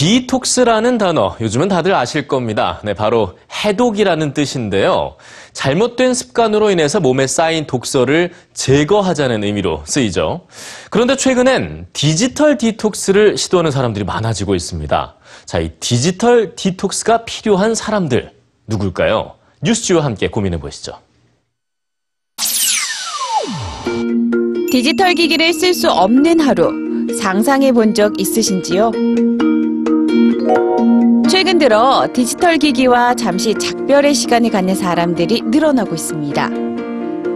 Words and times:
디톡스라는 0.00 0.96
단어 0.96 1.36
요즘은 1.42 1.68
다들 1.68 1.94
아실 1.94 2.26
겁니다. 2.26 2.80
네, 2.84 2.94
바로 2.94 3.36
해독이라는 3.52 4.32
뜻인데요. 4.32 5.16
잘못된 5.52 6.14
습관으로 6.14 6.70
인해서 6.70 7.00
몸에 7.00 7.26
쌓인 7.26 7.66
독소를 7.66 8.32
제거하자는 8.54 9.44
의미로 9.44 9.82
쓰이죠. 9.84 10.46
그런데 10.88 11.16
최근엔 11.16 11.88
디지털 11.92 12.56
디톡스를 12.56 13.36
시도하는 13.36 13.70
사람들이 13.70 14.06
많아지고 14.06 14.54
있습니다. 14.54 15.16
자, 15.44 15.58
이 15.58 15.72
디지털 15.80 16.56
디톡스가 16.56 17.26
필요한 17.26 17.74
사람들 17.74 18.32
누굴까요? 18.68 19.34
뉴스G와 19.62 20.02
함께 20.02 20.28
고민해 20.28 20.60
보시죠. 20.60 20.92
디지털 24.72 25.12
기기를 25.12 25.52
쓸 25.52 25.74
수 25.74 25.90
없는 25.90 26.40
하루 26.40 26.70
상상해 27.20 27.70
본 27.72 27.92
적 27.92 28.18
있으신지요? 28.18 28.92
들어 31.60 32.08
디지털 32.14 32.56
기기와 32.56 33.14
잠시 33.14 33.52
작별의 33.52 34.14
시간을 34.14 34.48
갖는 34.48 34.74
사람들이 34.74 35.42
늘어나고 35.44 35.94
있습니다. 35.94 36.48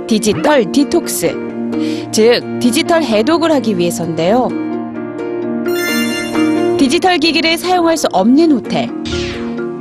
디지털 0.06 0.72
디톡스, 0.72 2.08
즉 2.10 2.40
디지털 2.58 3.02
해독을 3.02 3.52
하기 3.52 3.76
위해서인데요. 3.76 4.48
디지털 6.78 7.18
기기를 7.18 7.58
사용할 7.58 7.98
수 7.98 8.08
없는 8.14 8.52
호텔, 8.52 8.88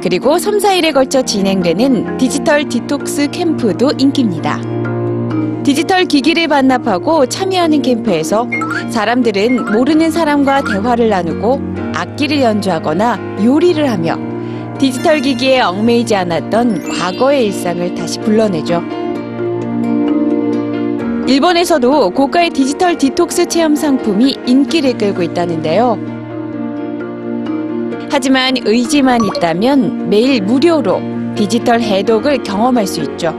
그리고 0.01 0.37
3, 0.37 0.57
4일에 0.57 0.93
걸쳐 0.93 1.21
진행되는 1.21 2.17
디지털 2.17 2.67
디톡스 2.67 3.29
캠프도 3.31 3.93
인기입니다. 3.97 4.59
디지털 5.63 6.03
기기를 6.03 6.49
반납하고 6.49 7.27
참여하는 7.27 7.81
캠프에서 7.81 8.49
사람들은 8.89 9.71
모르는 9.71 10.11
사람과 10.11 10.63
대화를 10.65 11.07
나누고 11.07 11.61
악기를 11.93 12.41
연주하거나 12.41 13.37
요리를 13.45 13.89
하며 13.89 14.32
디지털 14.79 15.21
기기에 15.21 15.61
얽매이지 15.61 16.15
않았던 16.15 16.89
과거의 16.89 17.45
일상을 17.47 17.95
다시 17.95 18.19
불러내죠. 18.19 18.81
일본에서도 21.27 22.09
고가의 22.09 22.49
디지털 22.49 22.97
디톡스 22.97 23.47
체험 23.47 23.75
상품이 23.75 24.37
인기를 24.45 24.97
끌고 24.97 25.23
있다는데요. 25.23 25.97
하지만 28.11 28.55
의지만 28.65 29.21
있다면 29.23 30.09
매일 30.09 30.41
무료로 30.41 31.01
디지털 31.35 31.81
해독을 31.81 32.43
경험할 32.43 32.85
수 32.85 33.01
있죠. 33.01 33.33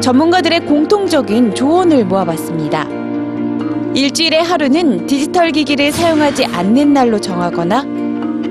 전문가들의 0.00 0.66
공통적인 0.66 1.54
조언을 1.54 2.04
모아봤습니다. 2.04 2.86
일주일에 3.94 4.40
하루는 4.40 5.06
디지털 5.06 5.52
기기를 5.52 5.92
사용하지 5.92 6.46
않는 6.46 6.92
날로 6.92 7.20
정하거나 7.20 7.84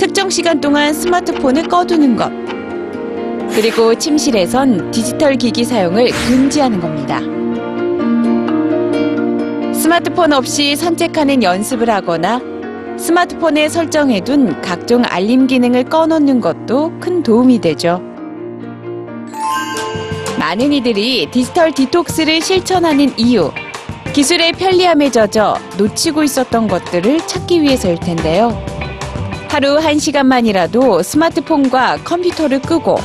특정 0.02 0.32
시간 0.32 0.60
동안 0.60 0.96
스마트폰을 0.96 1.68
꺼두는 1.68 2.16
것. 2.16 2.32
그리고 3.54 3.94
침실에선 3.94 4.90
디지털 4.90 5.36
기기 5.36 5.64
사용을 5.64 6.10
금지하는 6.28 6.80
겁니다. 6.80 7.20
스마트폰 9.80 10.34
없이 10.34 10.76
산책하는 10.76 11.44
연습을 11.44 11.88
하거나 11.88 12.42
스마트폰에 12.98 13.70
설정해둔 13.70 14.64
각종 14.64 15.04
알림 15.06 15.46
기능을 15.46 15.84
꺼놓는 15.84 16.42
것도 16.42 16.94
큰 17.00 17.22
도움이 17.22 17.62
되죠. 17.62 18.02
많은 20.40 20.74
이들이 20.74 21.30
디지털 21.30 21.72
디톡스를 21.72 22.42
실천하는 22.42 23.14
이유, 23.20 23.52
기술의 24.14 24.54
편리함에 24.54 25.12
젖어 25.12 25.60
놓치고 25.78 26.24
있었던 26.24 26.68
것들을 26.68 27.20
찾기 27.28 27.62
위해서일 27.62 28.00
텐데요. 28.00 28.71
하루 29.52 29.78
한 29.80 30.00
시간만이라도 30.00 31.04
스마트폰과 31.04 32.06
컴퓨터를 32.06 32.62
끄고 32.62 32.96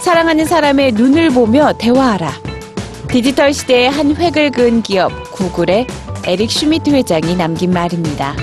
사랑하는 0.00 0.44
사람의 0.44 0.90
눈을 0.90 1.30
보며 1.30 1.74
대화하라. 1.74 2.32
디지털 3.08 3.52
시대의 3.54 3.88
한 3.88 4.16
획을 4.16 4.50
그은 4.50 4.82
기업 4.82 5.12
구글의 5.30 5.86
에릭 6.24 6.50
슈미트 6.50 6.90
회장이 6.90 7.36
남긴 7.36 7.70
말입니다. 7.70 8.34